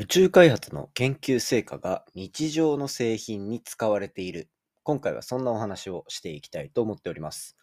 [0.00, 4.48] 宇宙開発の研究成果が日常の製品に使われている。
[4.82, 7.58] 今回はそんなお話をしていきたいと思っております。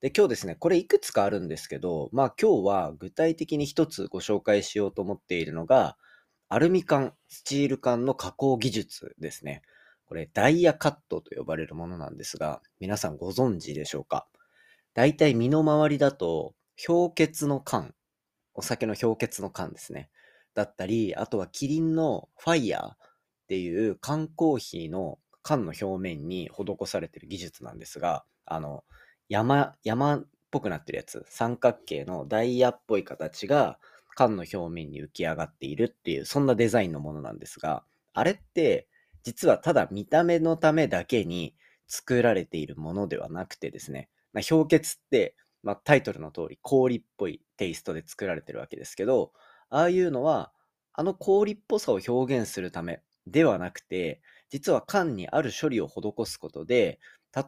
[0.00, 5.96] で、今日ですね、これいくつかあるんですけど、まあ今日は具体的に一つご紹介しようと思っているのが、
[6.48, 9.62] アルミ缶、スチール缶の加工技術ですね。
[10.06, 14.28] これダイヤカットと呼ばれるものなんですが、皆さんご存知でしょうか？
[14.94, 16.54] 大体身の回りだと、
[16.86, 17.96] 氷結の缶、
[18.54, 20.08] お酒の氷結の缶ですね。
[20.54, 22.96] だったり、あとはキリンのファイヤーっ
[23.48, 28.84] ていう缶コーヒーの缶の表面に施されてる技術なんですが、あの、
[29.28, 33.78] 山、山っぽくなってるやつ、三角形のダイヤっぽい形が
[34.16, 38.88] 缶の表面に浮き上がっているっていう、そんなデザインのものなんですが、あれって、
[39.22, 41.54] 実はただ見た目のためだけに
[41.86, 49.32] 作られているものではなくてですね、まあ、氷結って、まあ、タイトルの通り氷っぽいテイストで作られてるわけですけど、
[49.70, 50.52] ああいうのは、
[50.92, 54.20] あの氷っぽさを表現するためではなくて、
[54.50, 56.98] 実は缶にある処理を施すことで、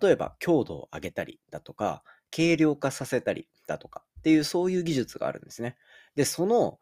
[0.00, 5.76] 例えば強度を上げたりだとか、軽量化させたりだとかっていうそういう技術があるんですね。
[6.14, 6.78] で、その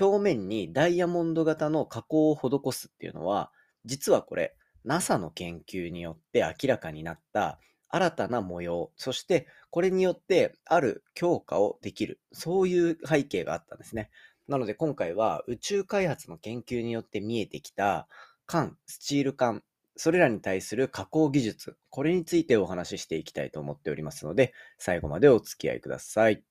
[0.00, 3.52] 表面にダイヤモンド型の加工を施すっていうのは、
[3.84, 14.10] 実はこれ NASA の研究によって明らかになった新たな模様、そしてこれによってある強化をできる、そういう背景があったんですね。
[14.50, 18.08] なので今回は宇宙開発の研究によって見えてきた
[18.46, 19.62] 缶、スチール缶、
[19.94, 26.42] それらに対する加工技術、これについてお話ししていきたいと思っておりますので、最後までお付き合いください。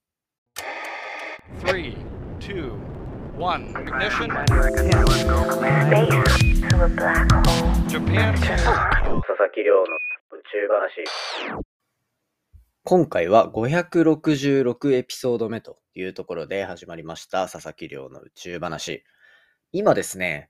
[1.66, 1.98] Three,
[2.40, 2.72] two,
[3.38, 4.30] one, ignition.
[7.90, 11.69] Japan 佐々木亮の宇宙話。
[12.90, 19.04] 今回は566エピソード目というところで始まりました佐々木亮の宇宙話。
[19.72, 20.50] 今ですね、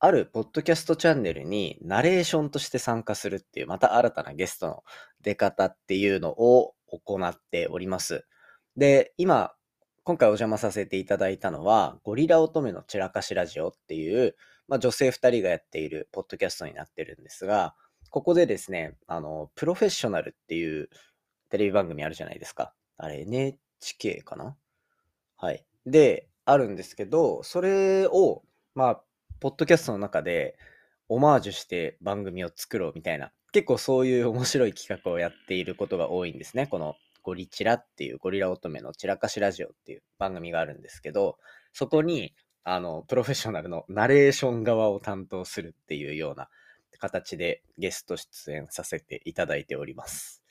[0.00, 4.82] あるポッドキャストチャンネルにナレーションとして参加するっていうまた新たなゲストの
[5.22, 8.26] 出方っていうのを行っております。
[8.76, 9.52] で、今、
[10.02, 14.34] 今回お邪魔させていただいたのは、ゴリラ乙女の散らかしラジオっていう、
[14.66, 17.76] まあ、女性2人がやっているポッドキャストになってるんですが、
[18.10, 20.88] ここでですね、あの、プロフェッショナルっていう
[21.50, 22.74] テレビ番組あるじゃないですか。
[22.96, 24.56] あれ NHK かな？
[25.36, 25.64] はい。
[25.84, 28.42] で、あるんですけど、それを、
[28.74, 29.02] まあ、
[29.40, 30.56] ポッドキャストの中で
[31.08, 36.66] オマージュして番組を作ろうみたいな、結構そういう面白い企画をやっていることが多いんですね。
[36.66, 41.38] このゴリチラっていうゴリラ乙女の散らかしラジオっていう番組があるんですけど、
[41.72, 42.34] そこに、
[42.64, 46.48] あの、プロフェッショナルのナレーション側を担当するっていうような
[46.98, 50.42] 形でゲスト出演させていただいております。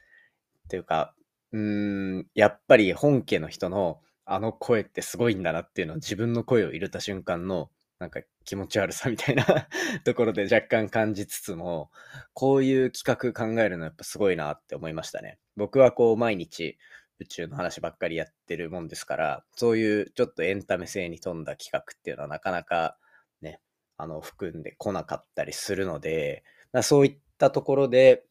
[0.69, 1.13] というか、
[1.51, 9.45] うん、やっぱり本家の人のあの声ってすごいんだなっていうのを自分の声を入れた瞬間のなんか気持ち悪さみたいな
[10.03, 11.91] ところで若干感じつつも、
[12.33, 15.39] こういう企画考えるのやっぱすごいなって思いましたね。
[15.55, 16.77] 僕はこう毎日
[17.19, 22.97] 宇宙の話ばっかりやってるもんですから、そういうちょっとエンタメ性に富んだ企画っていうのはなかなか
[23.41, 23.61] ね、
[23.97, 26.43] あの、含んでこなかったりするので、
[26.83, 28.25] そういったところで、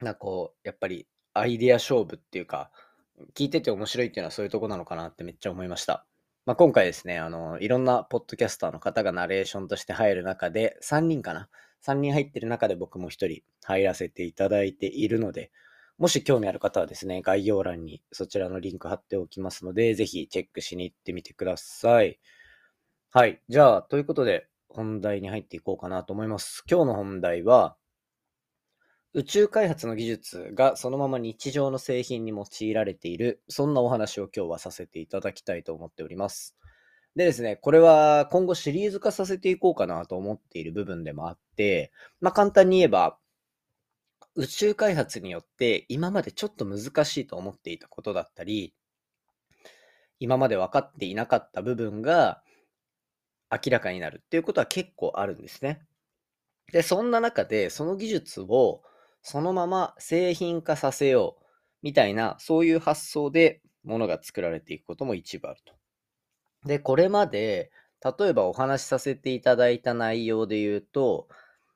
[0.00, 2.70] なこう、やっぱりアイデア勝負っていうか、
[3.34, 6.06] 聞いてて面白いっていうのはそういうとこなのかなってめっちゃ思いました。
[6.46, 11.48] まあ、今回ですね、あの、いろんなポッドキャスターの方がナレーションとして入る中で、3人かな
[11.86, 15.50] ?3 人入ってる中で僕も1人入らせていただいているので、
[15.96, 22.18] もし興味ある方はですね、概要欄にそちらのリンク貼っておきますので、ぜひチェックしに行ってみてください。
[23.10, 23.40] はい。
[23.48, 26.64] じゃあ、ということで、本題に入っていこうかなと思います。
[26.68, 27.76] 今日の本題は、
[29.16, 36.56] 宇宙開発の技術がそのまま日常の製品に用いられている、そんなお話を今日はさせていただきたいと思っております。
[37.14, 43.16] でですね、これは今後シリーズ化させていこうかなと思っている部分でもあって、まあ簡単に言えば、
[44.34, 48.74] 宇宙開発によって今までちょっと難しいと思っていたことだったり、
[50.18, 52.42] 今まで分かっていなかった部分が
[53.48, 55.82] 明らかになるっていうことは結構あるんですね。
[56.72, 58.82] で、そんな中でその技術を
[59.24, 61.44] そのまま製品化させよう
[61.82, 65.74] みたいな、そういう発想で物が作られていくことも一部あると。
[66.66, 67.72] で、これまで、
[68.18, 71.28] 例えばお話しさせていただいた内容で言うと、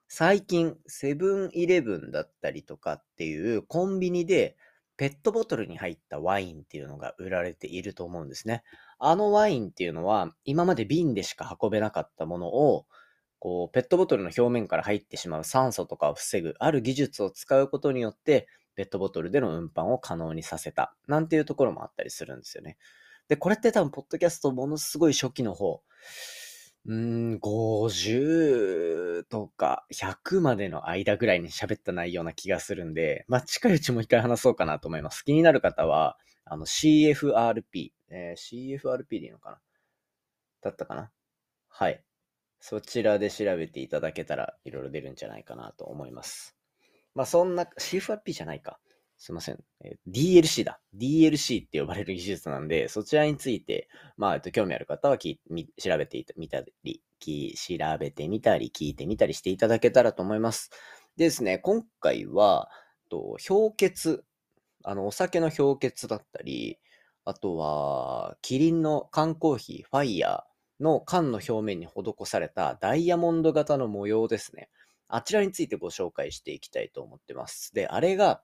[0.09, 4.56] 最近、セブンイレブンだったりとかっていうコンビニで
[4.99, 8.62] ペットボトルに入ったワインっていうのが売られていると思うんですね。
[8.99, 12.87] あのワインっていうのは今まで瓶でしか運べなかったものを
[13.38, 22.76] こう、ペットボトルの表面から入ってしまう酸素とかを防ぐ、ある技術を使うことによって、ペットボトルでの運搬を可能にさせた、なんていうところもあったりするんですよね。
[23.29, 25.82] で、これって多分、ポッドキャストものすごい初期の方、
[26.87, 35.23] うー、50とか100までの間ぐらいに喋った内容な気がするんで、まあ、近いうちもう一回話そうかなと思います。
[35.25, 39.61] 気になる方は、あの、CFRP、えー CFRP でいいのかな？
[40.62, 41.11] だったかな？
[41.69, 42.02] はい。
[42.60, 46.56] そちらで調べていただけたらいろいろ出るんじゃないかなと思います。
[47.14, 48.78] まあ、そんな、CFRP じゃないか。
[49.16, 49.58] すいません。
[50.08, 50.81] DLC だ。
[50.96, 60.70] DLC って呼ばれる技術なんで、そちらについて、まあ、えっと、興味ある方はきみ調べてみたり、き調べてみたり、聞いてみたりしていただけたらと思います。
[61.16, 62.70] でですね、今回は、
[63.08, 64.25] と氷結、
[64.84, 66.78] あの、お酒の氷結だったり、
[67.25, 74.69] あとは、キリンの缶コーヒー、ファイヤーの缶の表面に施されたダイヤモンド型の模様ですね。
[75.09, 77.75] あちらについてご紹介していきたいと思ってます。
[77.75, 78.43] で、あれが、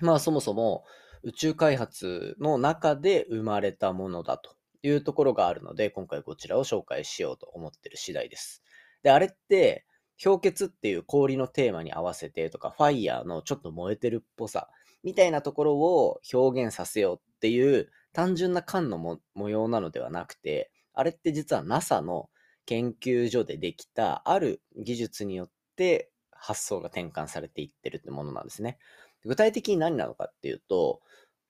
[0.00, 0.84] まあそもそも
[1.22, 8.62] 宇宙開発の中で生まれたものだというところがあるので、今回こちらを紹介しようと思ってる次第です。
[9.02, 9.84] で、あれって、
[10.22, 14.68] 氷結っていう氷のテーマに合わせてとか、ファイヤーのちょっと燃えてるっぽさ
[15.02, 18.98] みたいなところを表現させようっていう単純な缶の
[19.34, 22.28] 模様なのではなくて、あれって実は NASA の
[22.66, 28.78] 研究所でできたある技術によって発想が転換されていってるってものなんですね。
[29.24, 31.00] 具体的に何なのかっていうと、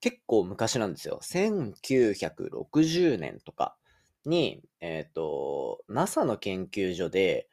[0.01, 1.21] 結構昔なんですよ。
[1.23, 3.77] 1960年とか
[4.25, 7.49] に、えっ、と、NASA の研究所で、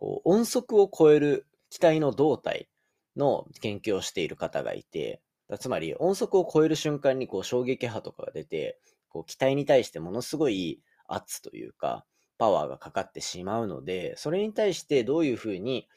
[0.00, 2.68] 音速を超える機体の胴体
[3.16, 5.22] の研究をしている方がいて、
[5.60, 8.78] つまり音速を超える瞬間にこう衝撃波とかが出て、
[9.08, 10.80] こう機体に対してものすごい
[11.12, 12.04] 圧というか、
[12.38, 15.88] パワーがかかってしまうので、それに対してどういうふうに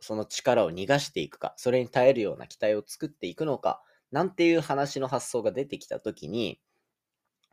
[0.00, 6.60] その力を逃がしていくか、それに耐えるような機体を作っていくのか、なんていう話の発想が出てきたときに、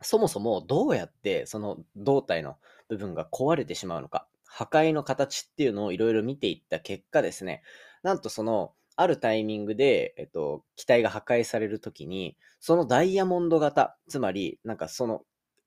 [0.00, 2.56] そもそもどうやってその胴体の
[2.88, 7.62] 部分が壊れてしまうのか、破壊の形っていうのをいろいろ見ていった結果ですね、
[8.02, 15.22] なんとその、あるタイミングで、えっと、機体が破壊されるときに、そのダイヤモンド型、つまり、なんかその、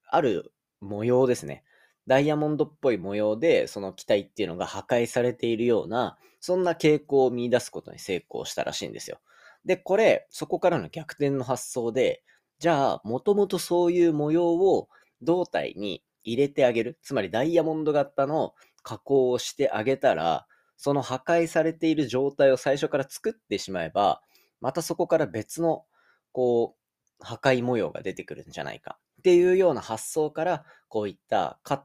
[0.08, 1.64] ある模様ですね。
[2.08, 9.20] ダイヤモンドっぽい模様で、その機体っていうのが破壊されているような、そんな傾向を見出すことに成功したらしいんですよ。
[9.66, 12.24] で、これ、そこからの逆転の発想で、
[12.60, 14.88] じゃあ、もともとそういう模様を
[15.24, 17.00] 胴体に入れてあげる。
[17.02, 24.22] つまりダイヤモンド型の加工をしてあげたら、その破壊されている状態を最初から作ってしまえば、
[24.62, 25.86] またそこから別の、
[26.32, 29.00] こう、破壊模様が出てくるんじゃないか。
[29.26, 31.84] っていうような発想から、こういったカ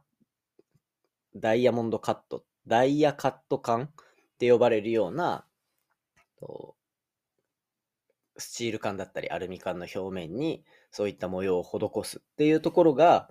[1.34, 3.88] ダイヤモンドカット、ダイヤカット管っ
[4.38, 5.46] て呼ばれるような、
[8.36, 13.30] スチール管だったりアルミ管の表面にそういった模様を施すっていうところが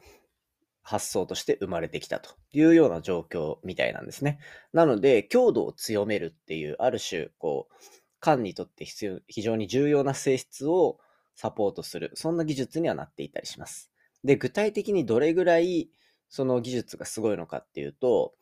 [0.81, 4.39] 発想として生まれてきたというような状況みたいなんですね。
[4.73, 7.73] なので、強度を強めるっていう、ある種、こう、
[8.19, 10.97] 管にとって必要非常に重要な性質を
[11.35, 13.91] サポートする、そんな技術にはなっていたりします。
[14.24, 15.89] で、具体的にどれぐらい
[16.30, 18.33] その技術がすごいのかっていうと、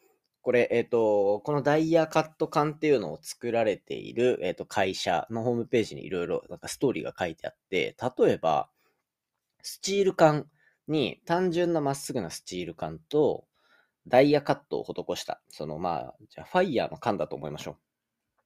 [0.42, 8.70] これ、えっ、と、このダイヤカット管っていうのを作られている、えっ、と、会社のホームページにいろいろなんかストーリーが書いてあって、例えば、
[9.62, 10.48] スチール管
[10.88, 13.46] に単純なまっすぐなスチール管と
[14.08, 17.76] ダイヤカットを施した、そのまあ、じゃあファイヤーの管だと思いましょう。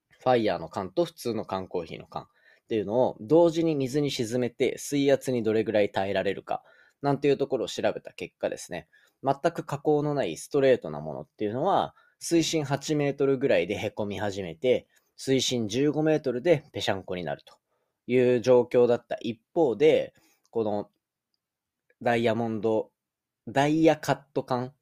[0.10, 2.28] ファイヤーの缶と普通の缶コーヒーの缶っ
[2.68, 6.64] ていうのを同時に水に沈めて水圧にどれぐらい耐えられるか
[7.02, 8.88] なんていうところを調べた結果ですね、
[9.24, 17.54] 全く加工のないストレートなものっていうのは水深8メートルぐらいで凹み始めて水深15メートルでぺしゃんこになると
[18.08, 19.18] いう状況だった。
[19.22, 20.14] 一方で、
[20.50, 20.90] この
[22.02, 22.90] ダイヤモンド、
[23.48, 24.74] ダイヤカット管っ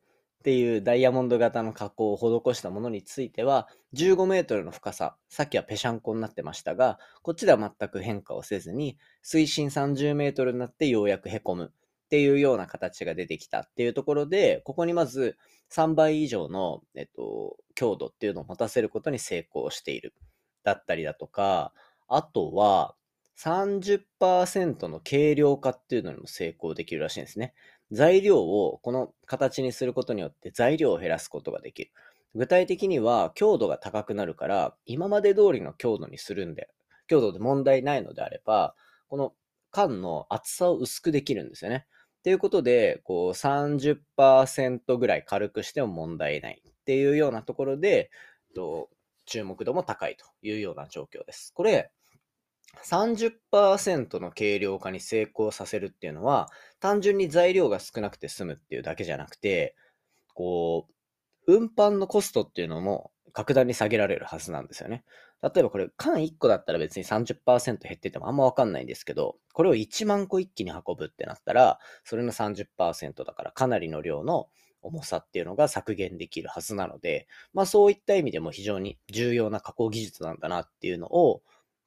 [0.44, 11.74] ていうダイヤモンド型の加工を施したものについては、15メートルの深さ、さっきはぺしゃんこになってましたが、こっちでは全く変化をせずに、水深30メートルになってようやくへこむ。
[12.10, 15.38] っていうような形が出てきたっていうところで、ここにまず
[15.70, 20.16] 3倍以上の、えっと、強度っていうのを持たせることに成功している。
[20.64, 21.72] だったりだとか、
[22.08, 22.96] あとは
[23.38, 27.54] 30%の軽量化っていうのにも成功できるらしいんですね。
[27.92, 31.92] 材料をこの形にすることによって材料を減らすことができる。
[32.34, 36.70] 具体的には強度が高くなるから、今まで通りの強度にするんで、
[37.06, 38.74] 強度で問題ないのであれば、
[39.08, 39.34] この
[39.72, 41.86] 缶の厚さを薄くできるんですよね。
[42.20, 48.12] っていうことで、こう30%ぐらい軽くしても問題ないっていうようなところで、
[48.56, 48.90] と
[49.26, 51.54] 注目度も高いというような状況です。
[51.54, 51.92] これ、
[52.84, 56.50] 30%の軽量化に成功させるっていうのは、
[56.80, 59.76] 単純に材料が少なくて済むっていうだけじゃなくて、
[60.34, 60.88] こ
[61.48, 65.04] う、運搬のコストっていうのも格段に下げられるはずなんですよね。
[65.42, 74.48] 例えばこれ、缶1個だったら別に30%減っててもあんまわかんないんですけど、これを1万個一気に運ぶってなったら、それの30%だからかなりの量の
[74.82, 81.42] 重さっていうのが削減できるはずなので、まあそういった意味でも非常に重要な加工技術なんだなっていうのを、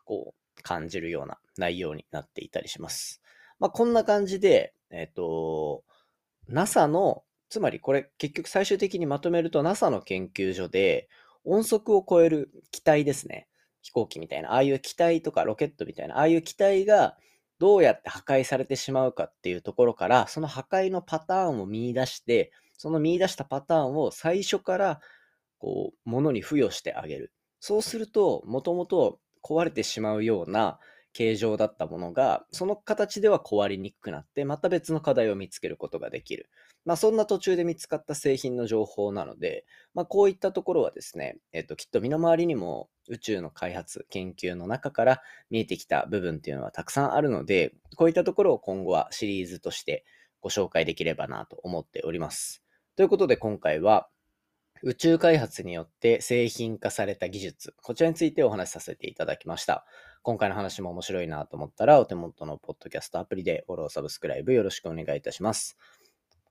[0.04, 3.22] こう、感じるような内容になっていたりします。
[3.58, 5.84] まあこんな感じで、えっ、と、
[6.48, 11.08] NASA の、つまりこれ結局最終的にまとめると NASA の研究所で
[11.44, 13.48] 音速を超える機体ですね。
[13.82, 17.16] 飛行機みたいな、ああいう機体とかロケットみたいな、ああいう機体が
[17.58, 25.00] どうやって破壊されてしまうかっていうところから、その破壊のパターンを見出して、その見出したパターンを最初から
[25.58, 27.32] こう、ものに付与してあげる。
[27.60, 30.80] そうすると、もともと壊れてしまうような
[31.12, 36.48] 形状だったものが、その形では壊れにくくなって、また別の課題を見つけることができる。
[36.84, 39.64] まあ、そんな途中で見つかった製品の情報なので、
[39.94, 50.04] まあ、こういったところはですね、えっと、きっと身の回りにも宇宙の開発、研究の中から見えてきた部分っていうのはたくさんあるので、こういったところを今後はシリーズとして
[50.40, 52.62] ご紹介できればなと思っております。
[52.96, 54.08] ということで今回は、
[54.84, 59.86] 宇宙開発によって製品化された技術、こちらについてお話しさせていただきました。
[60.22, 65.78] 今回の話も面白いなと思ったら、お手元のポッドキャストアプリでフォロー、サブスクライブよろしくお願いいたします。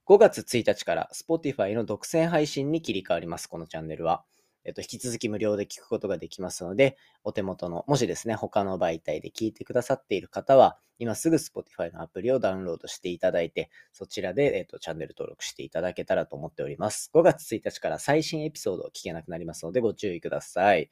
[0.05, 4.23] 5月1日から Spotify の独占配信に切り替わります、このチャンネルは。
[4.63, 17.09] えっと、引き続き無料で聞くことができますので、お手元の、もしですね、他の媒体で聞いてくださっている方は、今すぐ Spotify のアプリをダウンロードしていただいて、そちらで、えっと、チャンネル登録していただけたらと思っております。
[17.13, 20.91] 5月1日から最新エピソードを聞けなくなりますので、ご注意ください。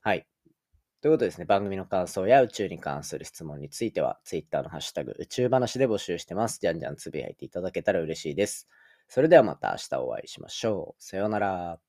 [0.00, 0.26] はい。
[1.00, 6.58] ということですね、番組の感想や宇宙に関する質問については、Twitter のハッシュタグ宇宙話で募集してます。
[6.60, 8.68] じゃんじゃんつぶやいていただけたら嬉しいです。
[9.06, 11.02] それではまた明日お会いしましょう。
[11.02, 11.87] さようなら。